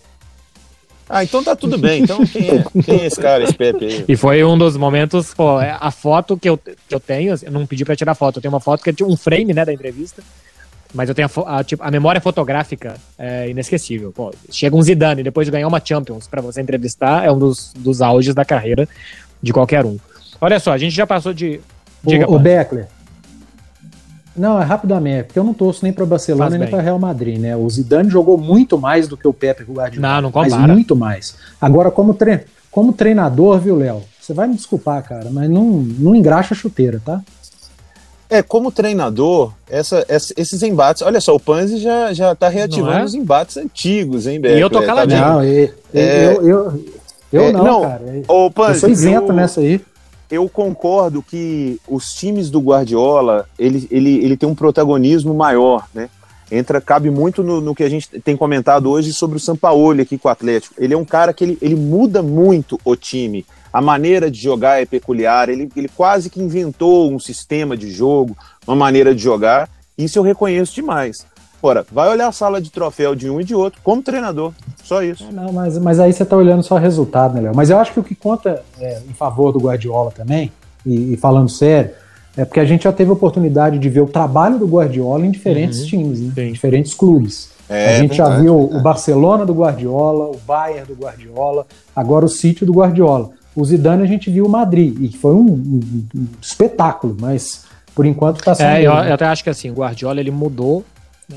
[1.07, 2.01] Ah, então tá tudo bem.
[2.01, 4.05] Então quem é, quem é esse cara, esse Pepe aí?
[4.07, 7.51] E foi um dos momentos, pô, é, a foto que eu, que eu tenho, eu
[7.51, 9.71] não pedi pra tirar foto, eu tenho uma foto que é um frame, né, da
[9.71, 10.23] entrevista,
[10.95, 14.11] mas eu tenho a, a, tipo, a memória fotográfica é inesquecível.
[14.11, 17.73] Pô, chega um Zidane depois de ganhar uma Champions para você entrevistar, é um dos,
[17.77, 18.87] dos auges da carreira
[19.41, 19.97] de qualquer um.
[20.39, 21.59] Olha só, a gente já passou de.
[22.03, 22.87] Diga, o, o Beckler,
[24.35, 27.55] não, é rapidamente, porque eu não torço nem para Barcelona nem para Real Madrid, né?
[27.55, 30.15] O Zidane jogou muito mais do que o Pepe Guardiola.
[30.15, 30.57] Não, não compara.
[30.63, 31.35] Mas muito mais.
[31.59, 34.01] Agora, como, tre como treinador, viu, Léo?
[34.19, 37.21] Você vai me desculpar, cara, mas não, não engraxa a chuteira, tá?
[38.29, 41.01] É, como treinador, essa, essa, esses embates.
[41.01, 43.03] Olha só, o Panzi já, já tá reativando é?
[43.03, 44.57] os embates antigos, hein, Beto?
[44.57, 45.21] E eu tô caladinho.
[45.21, 46.85] Tá não, eu, é, eu, eu,
[47.31, 48.01] eu é, não, não, cara.
[48.27, 49.79] Ô, Panzi, eu sou isento eu, nessa aí
[50.29, 56.09] eu concordo que os times do Guardiola, ele, ele, ele tem um protagonismo maior, né?
[56.51, 60.17] Entra, cabe muito no, no que a gente tem comentado hoje sobre o Sampaoli aqui
[60.17, 60.75] com o Atlético.
[60.77, 63.43] Ele é um cara que ele, ele muda muito o time.
[63.75, 65.49] A maneira de jogar é peculiar.
[65.49, 68.33] Ele, ele quase que inventou um sistema de jogo,
[68.65, 69.69] uma maneira de jogar.
[69.97, 71.25] Isso eu reconheço demais.
[71.61, 74.53] Ora, vai olhar a sala de troféu de um e de outro como treinador.
[74.81, 75.27] Só isso.
[75.29, 77.53] É, não, mas, mas aí você está olhando só o resultado, né, Léo?
[77.53, 80.53] Mas eu acho que o que conta é, em favor do Guardiola também,
[80.85, 81.91] e, e, falando sério,
[82.37, 85.31] é porque a gente já teve a oportunidade de ver o trabalho do Guardiola em
[85.31, 86.45] diferentes uhum, times, né?
[86.45, 87.49] Em diferentes clubes.
[87.67, 88.79] É, a gente verdade, já viu verdade.
[88.79, 93.31] o Barcelona do Guardiola, o Bayern do Guardiola, agora o City do Guardiola.
[93.55, 98.05] O Zidane a gente viu o Madrid, e foi um, um, um espetáculo, mas por
[98.05, 98.67] enquanto está sendo.
[98.67, 100.83] É, eu, eu, até acho que assim, o Guardiola ele mudou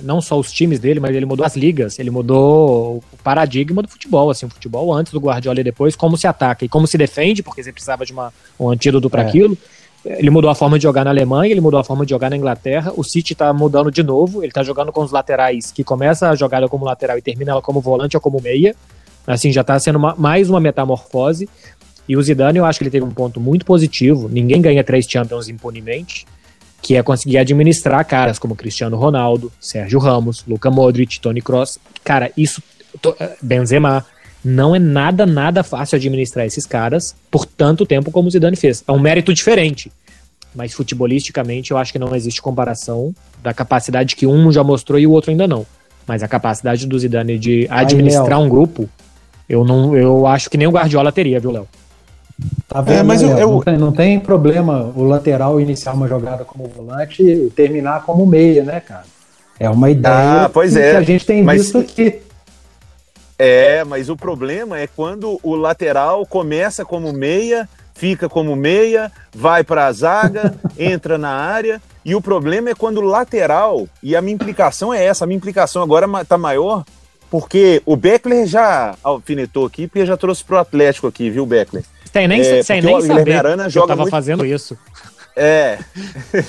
[0.03, 3.89] não só os times dele, mas ele mudou as ligas, ele mudou o paradigma do
[3.89, 6.99] futebol, assim, o futebol antes do Guardiola e depois, como se ataca e como se
[6.99, 9.27] defende, porque você precisava de uma, um antídoto para é.
[9.27, 9.57] aquilo.
[10.05, 12.37] Ele mudou a forma de jogar na Alemanha, ele mudou a forma de jogar na
[12.37, 12.93] Inglaterra.
[12.97, 16.37] O City tá mudando de novo, ele tá jogando com os laterais, que começa a
[16.37, 18.77] jogada como lateral e termina ela como volante ou como meia.
[19.27, 21.49] Assim, já tá sendo uma, mais uma metamorfose.
[22.09, 24.29] E o Zidane, eu acho que ele teve um ponto muito positivo.
[24.29, 26.27] Ninguém ganha três Champions impunemente
[26.81, 31.79] que é conseguir administrar caras como Cristiano Ronaldo, Sérgio Ramos, Luca Modric, Tony Kroos.
[32.05, 32.63] Cara, isso
[33.19, 34.07] eh, Benzema
[34.45, 38.85] não é nada nada fácil administrar esses caras por tanto tempo como o Zidane fez.
[38.87, 39.91] É um mérito diferente.
[40.55, 45.07] Mas futebolisticamente eu acho que não existe comparação da capacidade que um já mostrou e
[45.07, 45.67] o outro ainda não.
[46.07, 48.89] Mas a capacidade do Zidane de administrar Ai, um grupo,
[49.49, 51.69] eu não eu acho que nem o Guardiola teria, viu, Léo?
[52.69, 53.51] Tá vendo, é, mas né, eu, eu...
[53.51, 58.27] Não, tem, não, tem, problema o lateral iniciar uma jogada como volante e terminar como
[58.27, 59.05] meia, né, cara?
[59.59, 60.97] É uma ideia ah, pois que, é.
[60.97, 61.63] a gente tem mas...
[61.63, 62.21] visto aqui.
[63.39, 69.65] É, mas o problema é quando o lateral começa como meia, fica como meia, vai
[69.65, 71.81] para a zaga, entra na área.
[72.05, 75.37] E o problema é quando o lateral, e a minha implicação é essa, a minha
[75.37, 76.85] implicação agora está maior,
[77.31, 81.85] porque o Beckler já alfinetou aqui, porque já trouxe pro Atlético aqui, viu, Beckler?
[82.13, 84.11] Sem nem, é, sem nem o saber Arana joga eu tava muito...
[84.11, 84.77] fazendo isso.
[85.37, 85.79] É.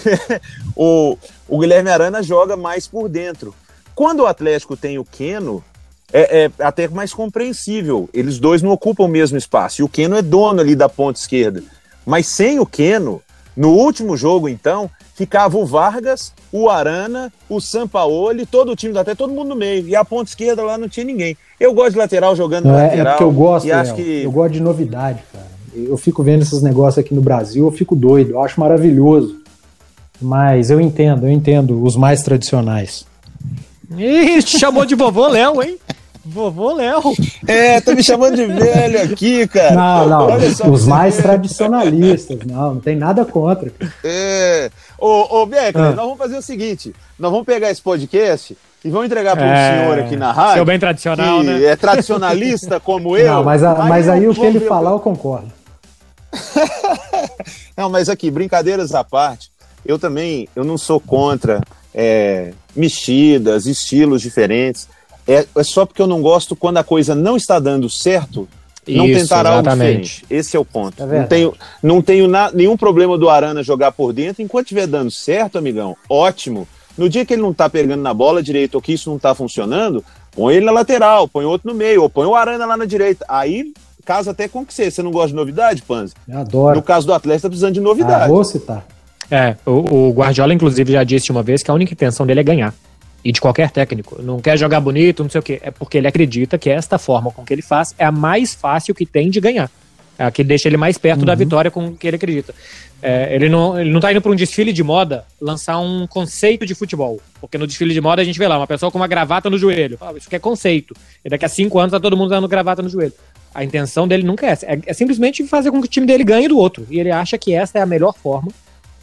[0.75, 1.17] o,
[1.47, 3.53] o Guilherme Arana joga mais por dentro.
[3.93, 5.63] Quando o Atlético tem o Keno,
[6.11, 8.09] é, é, até mais compreensível.
[8.13, 9.81] Eles dois não ocupam o mesmo espaço.
[9.81, 11.61] E o Keno é dono ali da ponta esquerda.
[12.05, 13.21] Mas sem o Keno,
[13.55, 19.13] no último jogo, então, ficava o Vargas, o Arana, o Sampaoli, todo o time até
[19.13, 19.87] todo mundo no meio.
[19.87, 21.37] E a ponta esquerda lá não tinha ninguém.
[21.59, 23.07] Eu gosto de lateral jogando é, lateral.
[23.07, 24.23] É porque eu gosto, e acho que...
[24.23, 25.48] eu gosto de novidade, cara.
[25.73, 29.39] Eu fico vendo esses negócios aqui no Brasil, eu fico doido, eu acho maravilhoso.
[30.21, 33.05] Mas eu entendo, eu entendo os mais tradicionais.
[33.97, 35.77] Ih, chamou de vovô Léo, hein?
[36.25, 37.01] Vovô Léo.
[37.47, 39.73] É, tá me chamando de velho aqui, cara.
[39.73, 40.71] Não, não.
[40.71, 43.71] Os mais tradicionalistas, não, não tem nada contra.
[44.03, 44.69] É.
[44.97, 45.91] Ô, ô Becker, ah.
[45.91, 49.49] nós vamos fazer o seguinte: nós vamos pegar esse podcast e vamos entregar para um
[49.49, 50.55] é, senhor aqui na rádio.
[50.55, 51.63] Seu bem tradicional, né?
[51.63, 53.33] É tradicionalista como eu.
[53.33, 55.58] Não, mas, a, mas aí, aí o que ele falar, eu concordo.
[57.79, 59.49] Não, mas aqui, brincadeiras à parte,
[59.85, 61.61] eu também, eu não sou contra
[61.95, 64.89] é, mexidas, estilos diferentes.
[65.25, 68.49] É, é só porque eu não gosto quando a coisa não está dando certo,
[68.85, 70.01] não Isso, tentar algo exatamente.
[70.03, 70.25] diferente.
[70.29, 71.01] Esse é o ponto.
[71.01, 74.41] É não tenho, não tenho na- nenhum problema do Arana jogar por dentro.
[74.43, 76.67] Enquanto estiver dando certo, amigão, ótimo.
[76.97, 79.33] No dia que ele não tá pegando na bola direito ou que isso não tá
[79.33, 82.83] funcionando, põe ele na lateral, põe outro no meio, ou põe o Arana lá na
[82.83, 83.23] direita.
[83.29, 83.71] Aí
[84.05, 84.89] casa até com que você.
[84.89, 86.13] Você não gosta de novidade, Panzi?
[86.27, 86.81] Eu No adoro.
[86.81, 88.27] caso do Atlético, tá precisando de Ah, novidade.
[88.29, 88.85] vou citar.
[89.31, 92.43] É, o, o Guardiola, inclusive, já disse uma vez que a única intenção dele é
[92.43, 92.73] ganhar.
[93.23, 94.21] E de qualquer técnico.
[94.21, 95.59] Não quer jogar bonito, não sei o quê.
[95.61, 98.95] É porque ele acredita que esta forma com que ele faz é a mais fácil
[98.95, 99.69] que tem de ganhar.
[100.17, 102.53] É a que deixa ele mais perto da vitória com que ele acredita.
[103.01, 106.65] É, ele, não, ele não tá indo para um desfile de moda lançar um conceito
[106.65, 107.19] de futebol.
[107.39, 109.57] Porque no desfile de moda a gente vê lá uma pessoa com uma gravata no
[109.57, 109.97] joelho.
[109.97, 110.93] Fala, isso aqui é conceito.
[111.23, 113.13] E daqui a cinco anos tá todo mundo usando gravata no joelho.
[113.53, 114.65] A intenção dele nunca é essa.
[114.65, 116.85] É, é simplesmente fazer com que o time dele ganhe do outro.
[116.89, 118.51] E ele acha que essa é a melhor forma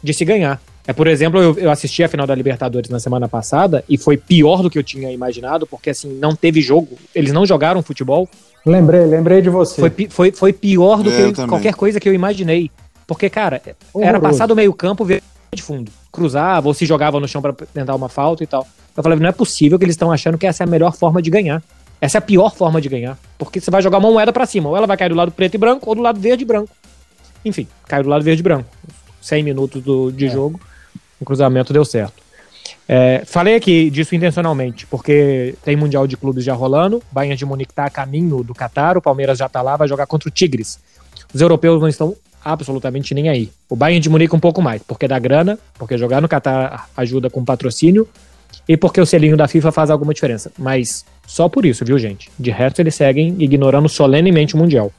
[0.01, 0.61] de se ganhar.
[0.87, 4.15] É, por exemplo, eu, eu assisti a final da Libertadores na semana passada e foi
[4.15, 8.27] pior do que eu tinha imaginado, porque assim, não teve jogo, eles não jogaram futebol.
[8.65, 9.81] Lembrei, lembrei de você.
[9.81, 11.49] Foi, foi, foi pior do É, que eu também.
[11.49, 12.71] qualquer coisa que eu imaginei.
[13.05, 14.21] Porque, cara, era Horroroso.
[14.21, 15.21] passar do meio-campo, ver
[15.53, 15.91] de fundo.
[16.11, 18.65] Cruzava ou se jogava no chão pra tentar uma falta e tal.
[18.95, 21.21] Eu falei, não é possível que eles estão achando que essa é a melhor forma
[21.21, 21.61] de ganhar.
[21.99, 23.17] Essa é a pior forma de ganhar.
[23.37, 24.69] Porque você vai jogar uma moeda pra cima.
[24.69, 26.69] Ou ela vai cair do lado preto e branco, ou do lado verde e branco.
[27.43, 28.69] Enfim, caiu do lado verde e branco.
[29.21, 30.29] 100 minutos do, de É.
[30.29, 30.59] jogo,
[31.19, 32.23] o cruzamento deu certo.
[32.87, 37.73] É, falei aqui disso intencionalmente, porque tem Mundial de Clubes já rolando, Bayern de Munique
[37.73, 40.79] tá a caminho do Catar, o Palmeiras já tá lá, vai jogar contra o Tigres.
[41.33, 43.51] Os europeus não estão absolutamente nem aí.
[43.69, 47.29] O Bayern de Munique um pouco mais, porque dá grana, porque jogar no Catar ajuda
[47.29, 48.07] com patrocínio
[48.67, 50.51] e porque o selinho da FIFA faz alguma diferença.
[50.57, 52.31] Mas só por isso, viu, gente?
[52.39, 54.91] De resto, eles seguem ignorando solenemente o Mundial.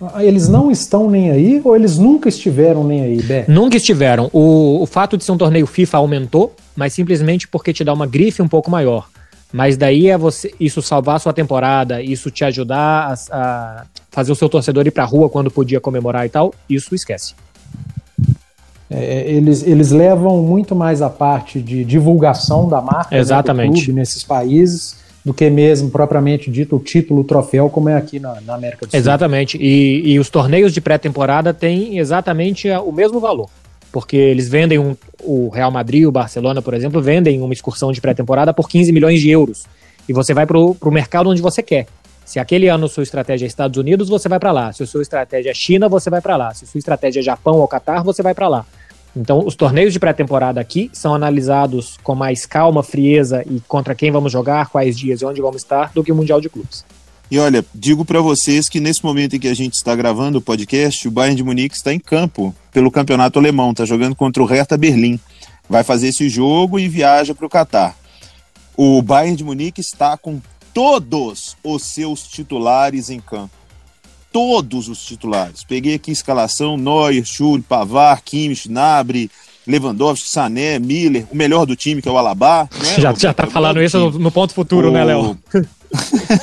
[0.00, 3.44] Ah, Eles não estão nem aí ou eles nunca estiveram nem aí, Bé?
[3.48, 4.28] Nunca estiveram.
[4.32, 8.06] O, o fato de ser um torneio FIFA aumentou, mas simplesmente porque te dá uma
[8.06, 9.08] grife um pouco maior.
[9.52, 14.30] Mas daí é você isso salvar a sua temporada, isso te ajudar a, a fazer
[14.32, 17.34] o seu torcedor ir pra rua quando podia comemorar e tal, isso esquece.
[18.90, 23.84] É, eles, eles levam muito mais a parte de divulgação da marca né, do Exatamente.
[23.84, 28.18] clube nesses países do que mesmo propriamente dito o título, o troféu, como é aqui
[28.18, 28.98] na, na América do Sul.
[28.98, 29.58] Exatamente.
[29.58, 33.50] E, e os torneios de pré-temporada têm exatamente o mesmo valor.
[33.92, 38.00] Porque eles vendem um, o Real Madrid, o Barcelona, por exemplo, vendem uma excursão de
[38.00, 39.66] pré-temporada por 15 milhões de euros.
[40.08, 41.86] E você vai pro, pro mercado onde você quer.
[42.24, 44.72] Se aquele ano sua estratégia é Estados Unidos, você vai para lá.
[44.72, 46.54] Se a sua estratégia é China, você vai para lá.
[46.54, 48.66] Se a sua estratégia é Japão ou Catar, você vai para lá.
[49.18, 54.12] Então, os torneios de pré-temporada aqui são analisados com mais calma, frieza e contra quem
[54.12, 56.84] vamos jogar, quais dias e onde vamos estar, do que o Mundial de Clubes.
[57.28, 60.40] E olha, digo para vocês que nesse momento em que a gente está gravando o
[60.40, 64.46] podcast, o Bayern de Munique está em campo pelo campeonato alemão, está jogando contra o
[64.46, 65.18] Hertha Berlim.
[65.68, 67.96] Vai fazer esse jogo e viaja para o Catar.
[68.76, 70.40] O Bayern de Munique está com
[70.72, 73.57] todos os seus titulares em campo.
[74.38, 75.64] Todos os titulares.
[75.64, 79.28] Peguei aqui escalação: Neuer, Schul, Pavar, Kimmich, Gnabry,
[79.66, 82.70] Lewandowski, Sané, Miller, o melhor do time que é o Alaba.
[82.80, 85.36] né, Já, já tá o falando isso no, no ponto futuro, né, Léo?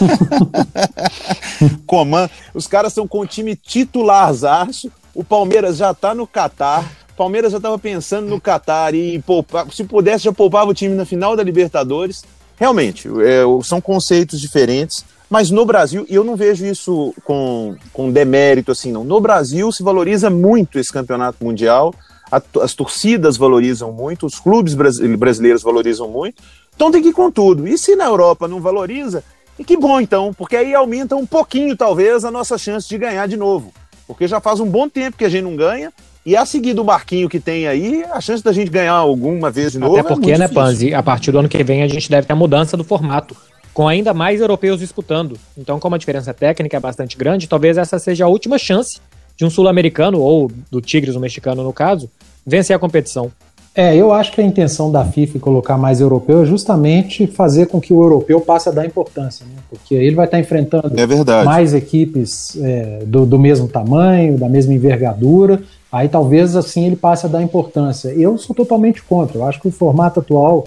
[1.87, 2.29] Coman.
[2.53, 4.91] Os caras estão com o time titularzaço.
[5.13, 6.83] O Palmeiras já tá no Catar.
[7.13, 10.95] O Palmeiras já tava pensando no Catar e poupar, se pudesse já poupava o time
[10.95, 12.25] na final da Libertadores.
[12.57, 15.05] Realmente, é, são conceitos diferentes.
[15.29, 19.03] Mas no Brasil, e eu não vejo isso com, com demérito assim, não.
[19.03, 21.93] No Brasil se valoriza muito esse campeonato mundial,
[22.31, 26.41] a- as torcidas valorizam muito, os clubes bras- brasileiros valorizam muito.
[26.75, 27.67] Então tem que ir com tudo.
[27.67, 29.23] E se na Europa não valoriza,
[29.57, 33.27] e que bom então, porque aí aumenta um pouquinho, talvez, a nossa chance de ganhar
[33.27, 33.73] de novo.
[34.07, 35.91] Porque já faz um bom tempo que a gente não ganha,
[36.25, 39.71] e a seguir do barquinho que tem aí, a chance da gente ganhar alguma vez
[39.73, 39.95] de novo.
[39.97, 40.61] Até porque, é né, difícil.
[40.63, 43.35] Panzi, a partir do ano que vem a gente deve ter a mudança do formato,
[43.75, 45.37] com ainda mais europeus disputando.
[45.57, 49.01] Então, como a diferença técnica é bastante grande, talvez essa seja a última chance
[49.35, 52.09] de um sul-americano, ou do Tigres, o mexicano no caso,
[52.47, 53.29] vencer a competição.
[53.75, 57.81] É, eu acho que a intenção da FIFA colocar mais europeu é justamente fazer com
[57.81, 59.61] que o europeu passe a dar importância, né?
[59.69, 61.05] Porque ele vai estar enfrentando É
[61.43, 65.61] mais equipes é, do, do mesmo tamanho, da mesma envergadura,
[65.91, 68.07] aí talvez assim ele passe a dar importância.
[68.07, 70.65] Eu sou totalmente contra, eu acho que o formato atual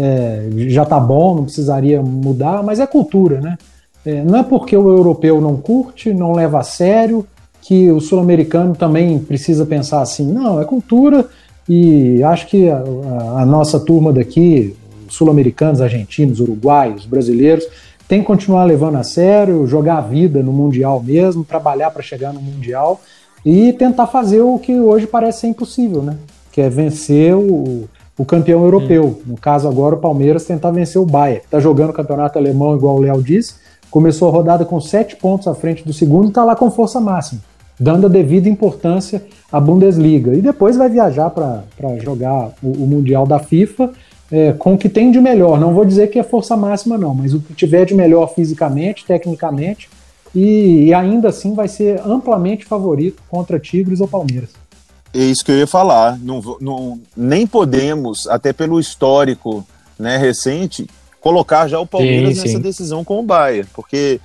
[0.00, 3.58] é, já tá bom, não precisaria mudar, mas é cultura, né?
[4.06, 7.26] É, não é porque o europeu não curte, não leva a sério,
[7.60, 10.32] que o sul-americano também precisa pensar assim.
[10.32, 11.26] Não, é cultura
[11.68, 12.82] e acho que a,
[13.38, 14.74] a- nossa turma daqui,
[15.08, 17.66] os sul-americanos, argentinos, uruguaios, brasileiros,
[18.06, 22.32] tem que continuar levando a sério, jogar a vida no Mundial mesmo, trabalhar para chegar
[22.32, 23.00] no Mundial
[23.44, 26.16] e tentar fazer o que hoje parece ser impossível, né?
[26.52, 29.04] Que é vencer o, o campeão europeu.
[29.04, 29.22] Hum.
[29.24, 31.42] No caso agora o Palmeiras tentar vencer o Bayern.
[31.44, 33.54] Está jogando o campeonato alemão igual o Léo disse,
[33.90, 37.00] começou a rodada com sete pontos à frente do segundo e está lá com força
[37.00, 37.40] máxima,
[37.78, 40.34] dando a devida importância à Bundesliga.
[40.34, 41.62] E depois vai viajar para
[42.02, 43.92] jogar o, o, Mundial da FIFA
[44.30, 45.58] é, com o que tem de melhor.
[45.58, 49.06] Não vou dizer que é força máxima, não, mas o que tiver de melhor fisicamente,
[49.06, 49.88] tecnicamente,
[50.34, 54.50] e, e ainda assim vai ser amplamente favorito contra Tigres ou Palmeiras.
[55.14, 56.18] É isso que eu ia falar.
[56.18, 59.66] Não, não, nem podemos, até pelo histórico
[59.98, 60.86] né, recente,
[61.20, 62.60] colocar já o Palmeiras sim, nessa sim.
[62.60, 64.20] decisão com o Bayern, porque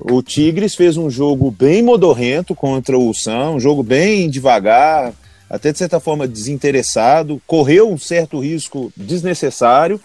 [0.00, 5.12] o Tigres fez um jogo bem modorrento contra o São, um jogo bem devagar,
[5.48, 10.00] até de certa forma desinteressado, correu um certo risco desnecessário,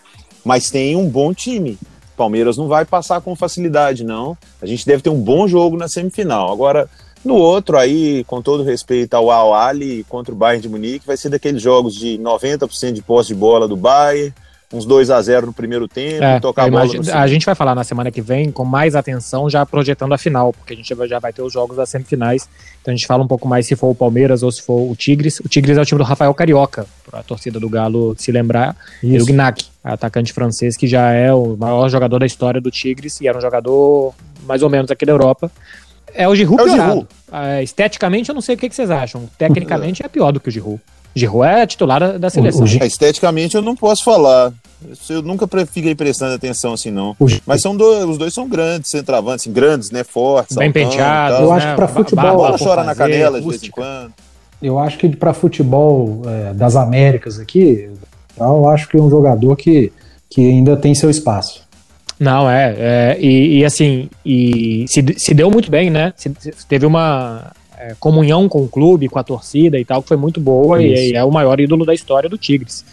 [0.45, 1.77] mas tem um bom time.
[2.15, 4.37] Palmeiras não vai passar com facilidade, não.
[4.61, 6.51] A gente deve ter um bom jogo na semifinal.
[6.51, 6.89] Agora,
[7.23, 11.17] no outro aí, com todo respeito ao Al Ali contra o Bayern de Munique, vai
[11.17, 14.33] ser daqueles jogos de 90% de posse de bola do Bayern,
[14.71, 17.55] uns 2 a 0 no primeiro tempo, é, tocar a bola imagino, A gente vai
[17.55, 20.93] falar na semana que vem com mais atenção, já projetando a final, porque a gente
[21.07, 22.47] já vai ter os jogos das semifinais.
[22.81, 24.95] Então a gente fala um pouco mais se for o Palmeiras ou se for o
[24.95, 25.39] Tigres.
[25.39, 28.75] O Tigres é o time do Rafael Carioca, para a torcida do Galo se lembrar.
[29.01, 29.15] Isso.
[29.15, 33.19] E o Gnac, atacante francês, que já é o maior jogador da história do Tigres
[33.21, 34.13] e era um jogador
[34.45, 35.51] mais ou menos aqui da Europa.
[36.13, 37.07] É o Giroud é piorado.
[37.31, 39.29] É, esteticamente, eu não sei o que, que vocês acham.
[39.37, 40.81] Tecnicamente, é pior do que o Giroud.
[41.15, 42.61] Giroud é titular da seleção.
[42.61, 44.53] O, o, esteticamente eu não posso falar.
[45.09, 47.15] Eu nunca fiquei prestando atenção assim, não.
[47.45, 50.03] Mas são dois, os dois são grandes centroavantes, assim, grandes, né?
[50.03, 50.55] Fortes.
[50.55, 51.39] Bem penteados.
[51.39, 52.25] Eu acho que para futebol.
[52.25, 54.13] A bola chora na canela de vez em quando.
[54.61, 57.89] Eu acho que para futebol é, das Américas aqui,
[58.37, 59.91] eu acho que é um jogador que,
[60.29, 61.61] que ainda tem seu espaço.
[62.19, 62.75] Não, é.
[62.77, 66.13] é e, e, assim, e se, se deu muito bem, né?
[66.17, 66.29] Se,
[66.67, 70.39] teve uma é, comunhão com o clube, com a torcida e tal, que foi muito
[70.41, 72.83] boa e, e, é o maior ídolo da história do Tigres.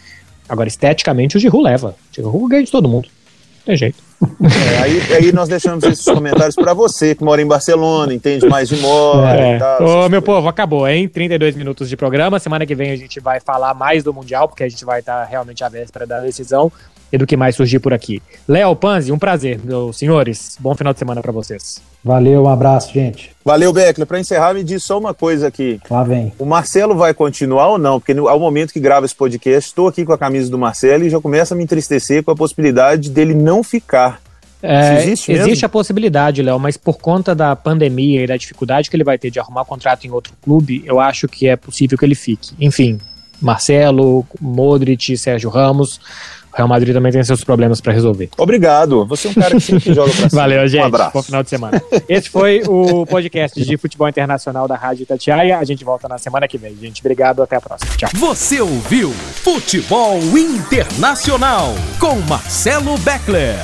[0.49, 1.97] Agora, esteticamente, o Giroud leva.
[2.12, 3.09] O Giroud ganha de todo mundo.
[3.09, 3.99] Não tem jeito.
[4.23, 8.69] É, aí, aí nós deixamos esses comentários para você, que mora em Barcelona, entende mais
[8.69, 9.57] de moda é.
[9.57, 9.85] e tal.
[9.85, 11.09] Ô, meu povo, acabou, hein?
[11.09, 12.39] 32 minutos de programa.
[12.39, 15.25] Semana que vem a gente vai falar mais do Mundial, porque a gente vai estar
[15.25, 16.71] realmente à véspera da decisão
[17.12, 18.23] e do que mais surgir por aqui.
[18.49, 20.57] Léo Panzi, um prazer, meus senhores.
[20.59, 21.81] Bom final de semana para vocês.
[22.03, 23.33] Valeu, um abraço, gente.
[23.45, 24.07] Valeu, Beckler.
[24.07, 25.81] Para encerrar, me diz só uma coisa aqui.
[25.90, 26.33] Lá vem.
[26.38, 27.99] O Marcelo vai continuar ou não?
[27.99, 31.05] Porque no, ao momento que grava esse podcast, estou aqui com a camisa do Marcelo
[31.05, 34.21] e já começa a me entristecer com a possibilidade dele não ficar.
[34.62, 38.97] É, existe, existe, a possibilidade, Léo, mas por conta da pandemia e da dificuldade que
[38.97, 42.05] ele vai ter de arrumar contrato em outro clube, eu acho que é possível que
[42.05, 42.55] ele fique.
[42.59, 42.99] Enfim,
[43.40, 46.01] Marcelo, Modric, Sérgio Ramos
[46.57, 48.31] Real Madrid também tem seus problemas para resolver.
[48.38, 49.05] Obrigado.
[49.07, 50.42] Você é um cara que sempre joga pra cima.
[50.42, 50.83] Valeu, gente.
[50.83, 51.12] Um abraço.
[51.12, 51.83] Bom final de semana.
[52.09, 55.59] Esse foi o podcast de futebol internacional da Rádio Itatiaia.
[55.59, 57.01] A gente volta na semana que vem, gente.
[57.01, 57.90] Obrigado, até a próxima.
[57.97, 58.09] Tchau.
[58.14, 63.57] Você ouviu Futebol Internacional com Marcelo Beckler.